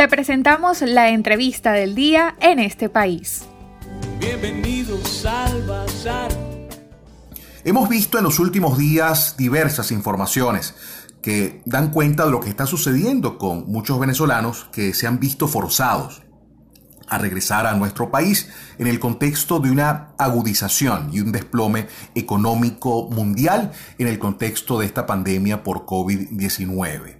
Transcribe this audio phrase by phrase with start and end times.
[0.00, 3.42] Te presentamos la entrevista del día en este país.
[4.18, 6.30] Bienvenidos al Bazar.
[7.64, 10.74] Hemos visto en los últimos días diversas informaciones
[11.20, 15.48] que dan cuenta de lo que está sucediendo con muchos venezolanos que se han visto
[15.48, 16.22] forzados
[17.06, 18.48] a regresar a nuestro país
[18.78, 24.86] en el contexto de una agudización y un desplome económico mundial en el contexto de
[24.86, 27.19] esta pandemia por COVID-19.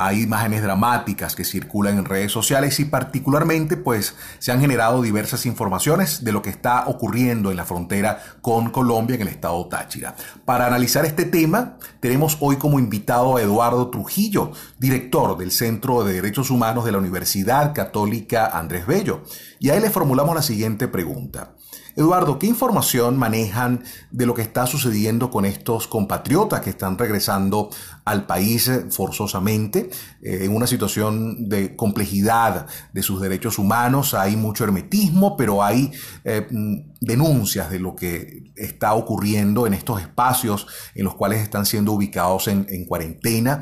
[0.00, 5.44] Hay imágenes dramáticas que circulan en redes sociales y particularmente pues se han generado diversas
[5.44, 10.14] informaciones de lo que está ocurriendo en la frontera con Colombia en el estado Táchira.
[10.44, 16.14] Para analizar este tema tenemos hoy como invitado a Eduardo Trujillo, director del Centro de
[16.14, 19.24] Derechos Humanos de la Universidad Católica Andrés Bello.
[19.58, 21.54] Y a él le formulamos la siguiente pregunta.
[21.98, 27.70] Eduardo, ¿qué información manejan de lo que está sucediendo con estos compatriotas que están regresando
[28.04, 29.90] al país eh, forzosamente
[30.22, 34.14] eh, en una situación de complejidad de sus derechos humanos?
[34.14, 35.90] Hay mucho hermetismo, pero hay
[36.22, 41.66] eh, mm, denuncias de lo que está ocurriendo en estos espacios en los cuales están
[41.66, 43.60] siendo ubicados en, cuarentena,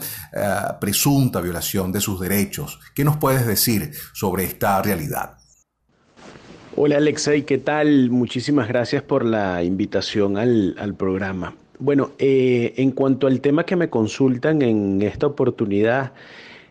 [0.78, 2.80] presunta violación de sus derechos.
[2.94, 5.38] ¿Qué nos puedes decir sobre esta realidad?
[6.78, 8.10] Hola Alexei, ¿qué tal?
[8.10, 11.54] Muchísimas gracias por la invitación al, programa.
[11.78, 16.12] Bueno, eh, en cuanto al tema que me consultan en esta oportunidad,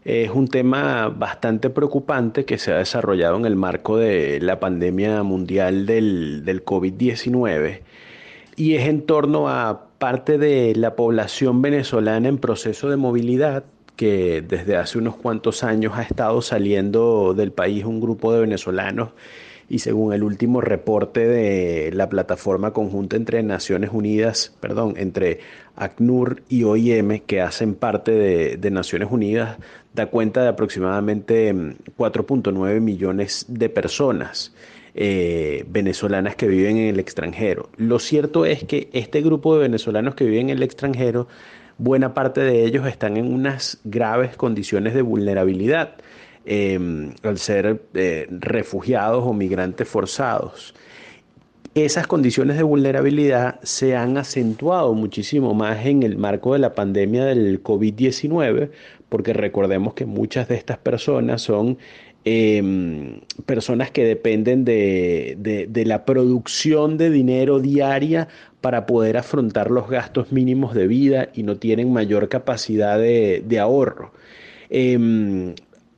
[0.04, 5.24] es un tema bastante preocupante que se ha desarrollado en el marco de la pandemia
[5.24, 7.80] mundial del, del COVID-19
[8.58, 13.64] y es en torno a parte de la población venezolana en proceso de movilidad
[13.96, 19.10] que desde hace unos cuantos años ha estado saliendo del país un grupo de venezolanos
[19.68, 25.40] y según el último reporte de la plataforma conjunta entre Naciones Unidas, perdón, entre
[25.76, 29.58] ACNUR y OIM, que hacen parte de, Naciones Unidas,
[29.94, 34.54] da cuenta de aproximadamente 4.9 mm, millones de personas.
[34.98, 37.68] Eh, venezolanas que viven en el extranjero.
[37.76, 41.28] Lo cierto es que este grupo de venezolanos que viven en el extranjero,
[41.78, 45.96] buena parte de ellos están en unas graves condiciones de vulnerabilidad.
[46.48, 50.76] Em, al ser eh, refugiados o migrantes forzados.
[51.74, 57.26] Esas condiciones de vulnerabilidad se han acentuado muchísimo más en el marco de la pandemia
[57.26, 58.70] del COVID-19,
[59.10, 61.80] porque recordemos que muchas de estas personas son
[62.26, 68.28] em, personas que dependen de, la producción de dinero diaria
[68.62, 74.14] para poder afrontar los gastos mínimos de vida y no tienen mayor capacidad de, ahorro.
[74.70, 75.56] Em,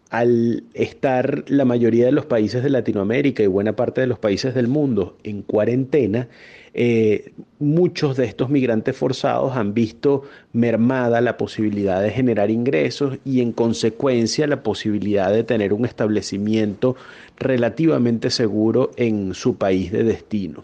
[0.10, 4.56] al estar la mayoría de los países de Latinoamérica y buena parte de los países
[4.56, 6.28] del mundo en cuarentena,
[6.74, 10.24] eh, muchos de estos migrantes forzados han visto
[10.54, 16.96] mermada la posibilidad de generar ingresos y en consecuencia la posibilidad de tener un establecimiento
[17.38, 20.64] relativamente seguro en su país de destino.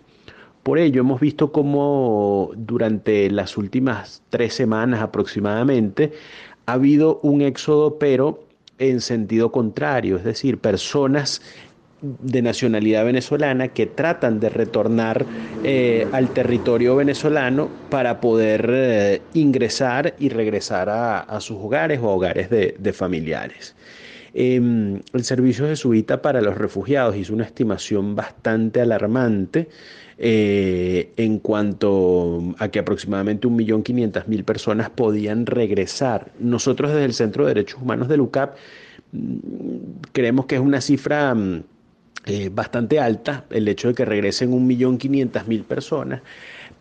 [0.61, 6.13] Por ello hemos visto cómo durante las últimas tres semanas aproximadamente
[6.65, 8.45] ha habido un éxodo, pero
[8.89, 11.41] en sentido contrario, es decir, personas
[12.03, 15.25] de nacionalidad venezolana que tratan de retornar
[15.63, 22.49] eh, al territorio venezolano para poder eh, ingresar y regresar a, sus hogares o hogares
[22.49, 23.75] de, familiares.
[24.35, 29.69] Em, el Servicio Jesuita para los Refugiados hizo una estimación bastante alarmante
[30.17, 36.31] eh, en cuanto a que aproximadamente 1.500.000 personas podían regresar.
[36.39, 38.55] Nosotros desde el Centro de Derechos Humanos de LUCAP
[39.11, 39.77] mm,
[40.11, 41.63] creemos que es una cifra mm,
[42.25, 46.21] eh, bastante alta el hecho de que regresen 1.500.000 personas,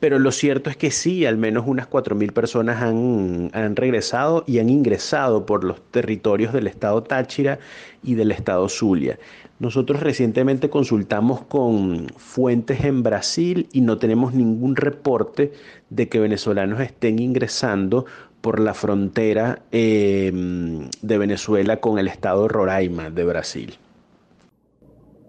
[0.02, 4.68] pero lo cierto es que sí, al menos unas 4.000 personas han, regresado y han
[4.68, 7.60] ingresado por los territorios del estado Táchira
[8.02, 9.20] y del estado Zulia.
[9.60, 15.52] Nosotros recientemente consultamos con fuentes en Brasil y no tenemos ningún reporte
[15.88, 18.04] de que venezolanos estén ingresando
[18.40, 23.78] por la frontera em, de Venezuela con el estado Roraima de Brasil.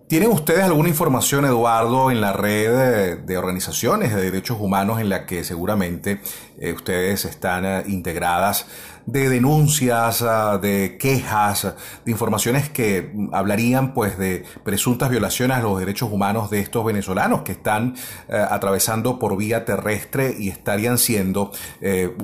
[0.07, 5.25] ¿Tienen ustedes alguna información, Eduardo, en la red de, organizaciones de derechos humanos en la
[5.25, 6.19] que seguramente
[6.59, 8.67] eh, ustedes están eh, integradas
[9.05, 11.73] de denuncias, ah, de quejas,
[12.05, 17.41] de informaciones que hablarían pues de presuntas violaciones a los derechos humanos de estos venezolanos
[17.41, 17.95] que están
[18.27, 21.51] eh, atravesando por vía terrestre y estarían siendo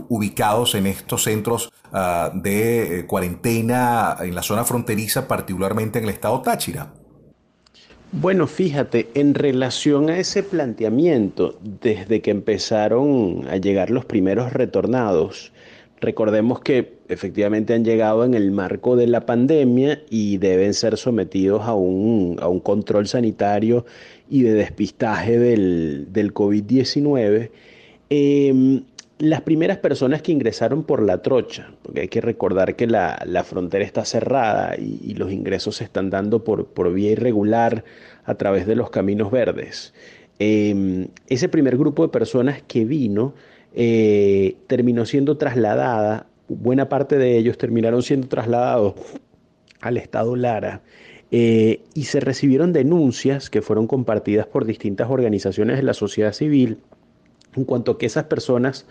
[0.10, 6.42] ubicados en estos centros ah, de cuarentena en la zona fronteriza, particularmente en el estado
[6.42, 6.94] Táchira?
[8.12, 15.52] Bueno, fíjate, en relación a ese planteamiento, desde que empezaron a llegar los primeros retornados,
[16.02, 21.64] Recordemos que efectivamente han llegado en el marco de la pandemia y deben ser sometidos
[21.64, 23.86] a un, a un control sanitario
[24.30, 27.52] y de despistaje del, del COVID-19.
[28.10, 28.84] Em,
[29.20, 33.44] las primeras personas que ingresaron por la trocha, porque hay que recordar que la, la
[33.44, 37.84] frontera está cerrada y, los ingresos se están dando por, por vía irregular
[38.24, 39.94] a través de los caminos verdes.
[40.40, 43.34] Em, ese primer grupo de personas que vino
[43.76, 48.94] eh, terminó siendo trasladada, buena parte de ellos terminaron siendo trasladados
[49.82, 50.82] al estado Lara.
[51.32, 56.80] Eh, y se recibieron denuncias que fueron compartidas por distintas organizaciones de la sociedad civil
[57.60, 58.86] en cuanto a que esas personas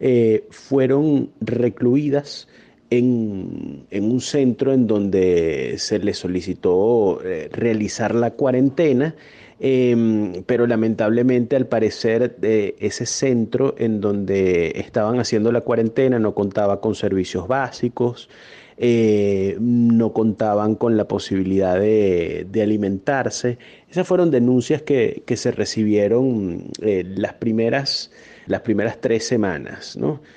[0.00, 2.48] eh, fueron recluidas
[2.90, 9.14] en, un centro en donde se les solicitó eh, realizar la cuarentena,
[9.64, 16.80] em, pero lamentablemente al parecer ese centro en donde estaban haciendo la cuarentena no contaba
[16.80, 18.28] con servicios básicos,
[18.76, 23.58] eh, no contaban con la posibilidad de, alimentarse.
[23.88, 28.10] Esas fueron denuncias que, se recibieron eh, las, primeras,
[28.46, 29.96] las primeras tres semanas.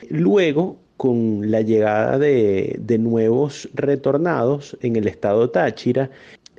[0.10, 6.10] Luego, con la llegada de, nuevos retornados en el estado Táchira,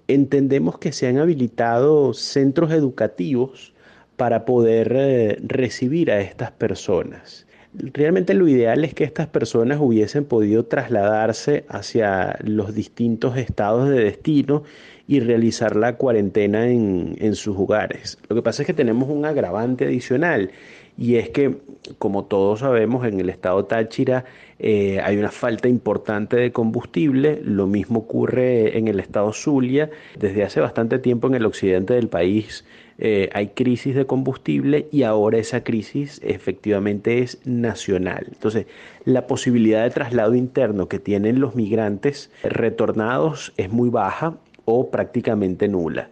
[0.09, 3.75] entendemos que se han habilitado centros educativos
[4.17, 7.47] para poder eh, recibir a estas personas.
[7.79, 14.03] Realmente lo ideal es que estas personas hubiesen podido trasladarse hacia los distintos estados de
[14.03, 14.63] destino
[15.07, 18.19] y realizar la cuarentena en, sus hogares.
[18.29, 20.51] Lo que pasa es que tenemos un agravante adicional
[20.99, 21.59] y es que,
[21.99, 24.25] como todos sabemos, en el estado Táchira
[24.59, 30.45] eh, hay una falta importante de combustible, lo mismo ocurre en el estado Zulia, desde
[30.45, 32.65] hace bastante tiempo en el occidente del país
[32.99, 38.27] eh, hay crisis de combustible y ahora esa crisis efectivamente es nacional.
[38.33, 38.67] Entonces,
[39.05, 45.69] la posibilidad de traslado interno que tienen los migrantes retornados es muy baja o prácticamente
[45.69, 46.09] nula.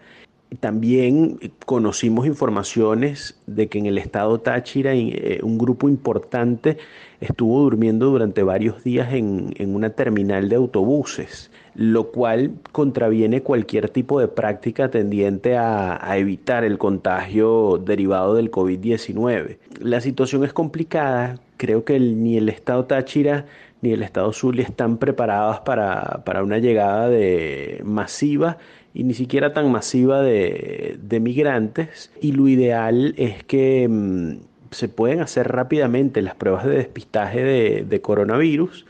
[0.60, 6.78] También conocimos informaciones de que en el estado Táchira eh, un grupo importante
[7.20, 13.88] estuvo durmiendo durante varios días en, en una terminal de autobuses lo cual contraviene cualquier
[13.88, 19.58] tipo de práctica tendiente a, evitar el contagio derivado del COVID-19.
[19.80, 23.46] La situación es complicada, creo que ni el Estado Táchira
[23.84, 28.58] ni el Estado Zulia están preparados para, una llegada de masiva
[28.92, 32.10] y ni siquiera tan masiva de, migrantes.
[32.20, 34.38] Y lo ideal es que mm,
[34.72, 37.44] se pueden hacer rápidamente las pruebas de despistaje
[37.84, 38.84] de coronavirus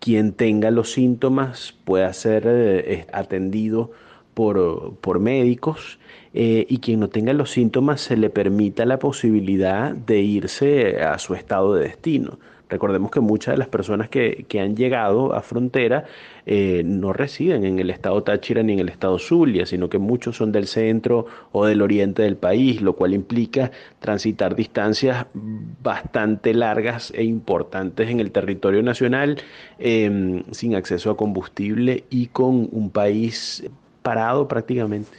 [0.00, 3.92] quien tenga los síntomas pueda ser eh, atendido
[4.40, 5.98] por, por médicos
[6.32, 11.18] eh, y quien no tenga los síntomas se le permita la posibilidad de irse a
[11.18, 12.38] su estado de destino.
[12.70, 16.06] Recordemos que muchas de las personas que, han llegado a frontera
[16.46, 20.38] eh, no residen en el estado Táchira ni en el estado Zulia, sino que muchos
[20.38, 27.12] son del centro o del oriente del país, lo cual implica transitar distancias bastante largas
[27.14, 29.36] e importantes en el territorio nacional,
[29.78, 33.68] em, sin acceso a combustible y con un país
[34.10, 35.18] parado prácticamente.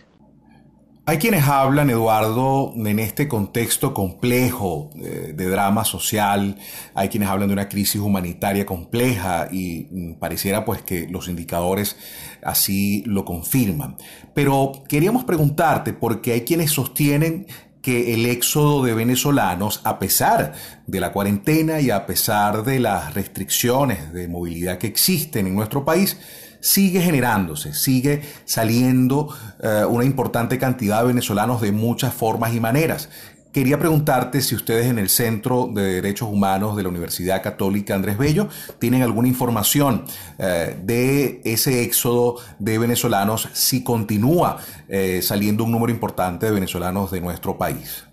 [1.06, 6.58] Hay quienes hablan, Eduardo, en este contexto complejo eh, de, drama social,
[6.94, 11.96] hay quienes hablan de una crisis humanitaria compleja y mm, pareciera pues que los indicadores
[12.44, 13.96] así lo confirman.
[14.34, 17.48] Pero queríamos preguntarte, porque hay quienes sostienen
[17.82, 20.54] que el éxodo de venezolanos, a pesar
[20.86, 25.86] de la cuarentena y a pesar de las restricciones de movilidad que existen en nuestro
[25.86, 26.18] país,
[26.62, 33.10] sigue generándose, sigue saliendo eh, una importante cantidad de venezolanos de muchas formas y maneras.
[33.52, 38.18] Quería preguntarte si ustedes en el Centro de Derechos Humanos de la Universidad Católica Andrés
[38.18, 38.48] Bello
[38.80, 40.06] tienen alguna información
[40.40, 47.12] eh, de ese éxodo de venezolanos, si continúa eh, saliendo un número importante de venezolanos
[47.12, 48.06] de nuestro país.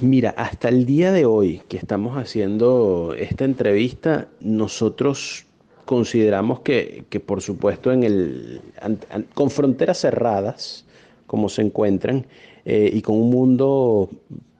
[0.00, 5.45] Mira, hasta el día de hoy que estamos haciendo esta entrevista, nosotros
[5.86, 8.60] consideramos que, por supuesto, en el,
[9.32, 10.84] con fronteras cerradas,
[11.26, 12.26] como se encuentran,
[12.66, 14.10] eh, y con un mundo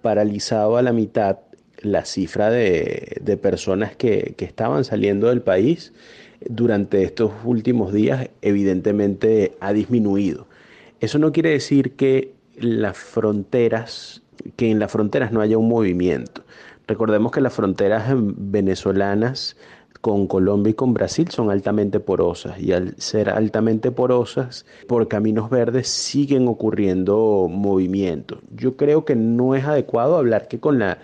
[0.00, 1.38] paralizado a la mitad,
[1.82, 5.92] la cifra de, personas que, estaban saliendo del país
[6.48, 10.46] durante estos últimos días evidentemente ha disminuido.
[11.00, 14.22] Eso no quiere decir que las fronteras,
[14.54, 16.44] que en las fronteras no haya un movimiento.
[16.86, 19.56] Recordemos que las fronteras venezolanas
[20.00, 25.50] con Colombia y con Brasil son altamente porosas y al ser altamente porosas por caminos
[25.50, 28.40] verdes siguen ocurriendo movimientos.
[28.54, 30.98] Yo creo que no es adecuado hablar que con la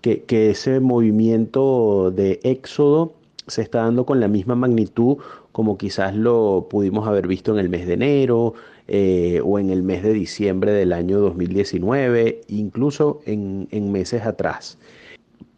[0.00, 3.14] que, que ese movimiento de éxodo
[3.46, 5.18] se está dando con la misma magnitud
[5.54, 8.54] como quizás lo pudimos haber visto en el mes de enero
[8.88, 14.78] eh, o en el mes de diciembre del año 2019, incluso en, meses atrás.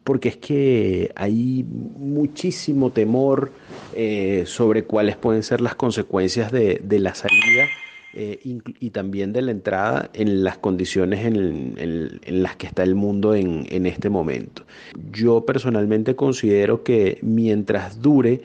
[0.07, 3.51] Porque es que hay muchísimo temor
[3.93, 7.65] eh, sobre cuáles pueden ser las consecuencias de, la salida
[8.15, 8.39] eh,
[8.79, 13.85] y también de la entrada en las condiciones en, las que está el mundo en,
[13.85, 14.63] este momento.
[15.11, 18.43] Yo personalmente considero que mientras dure,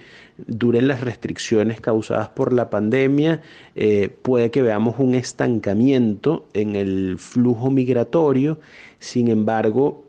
[0.48, 3.44] duren las restricciones causadas por la pandemia,
[3.75, 8.60] eh, puede que veamos un estancamiento en el flujo migratorio.
[8.98, 10.06] Sin embargo,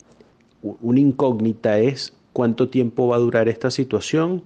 [0.63, 4.43] una incógnita es cuánto tiempo va a durar esta situación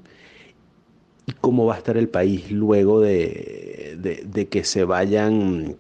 [1.27, 5.77] y cómo va a estar el país luego de, que se vayan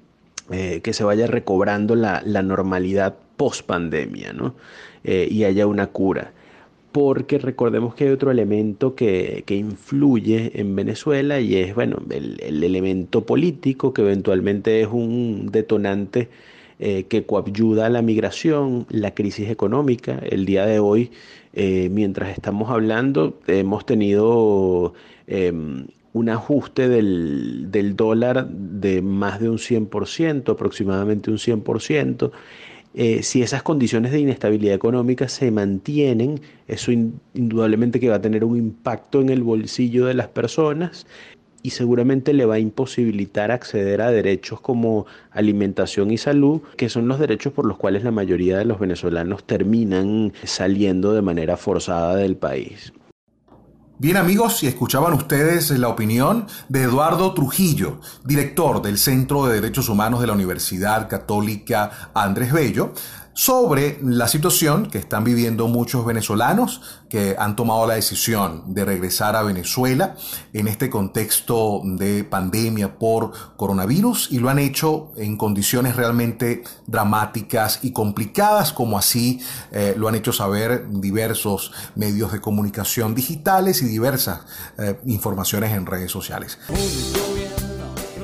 [0.50, 4.34] eh, que se vaya recobrando la, normalidad post pandemia
[5.04, 6.32] eh, y haya una cura.
[6.92, 13.26] Porque recordemos que hay otro elemento que, influye en Venezuela y es bueno el, elemento
[13.26, 16.28] político que eventualmente es un detonante
[16.78, 20.20] eh, que coayuda a la migración, la crisis económica.
[20.22, 21.10] El día de hoy,
[21.54, 24.92] mientras estamos hablando, hemos tenido
[25.26, 32.32] Em, un ajuste del, dólar de más de un 100%, aproximadamente un 100%.
[32.94, 38.44] Eh, si esas condiciones de inestabilidad económica se mantienen, eso indudablemente que va a tener
[38.44, 41.06] un impacto en el bolsillo de las personas
[41.62, 47.08] y seguramente le va a imposibilitar acceder a derechos como alimentación y salud, que son
[47.08, 52.16] los derechos por los cuales la mayoría de los venezolanos terminan saliendo de manera forzada
[52.16, 52.92] del país.
[53.98, 59.88] Bien amigos, si escuchaban ustedes la opinión de Eduardo Trujillo, director del Centro de Derechos
[59.88, 62.92] Humanos de la Universidad Católica Andrés Bello,
[63.36, 69.36] sobre la situación que están viviendo muchos venezolanos que han tomado la decisión de regresar
[69.36, 70.16] a Venezuela
[70.54, 77.80] en este contexto de pandemia por coronavirus y lo han hecho en condiciones realmente dramáticas
[77.82, 83.84] y complicadas como así eh, lo han hecho saber diversos medios de comunicación digitales y
[83.84, 84.40] diversas
[84.78, 86.58] eh, informaciones en redes sociales.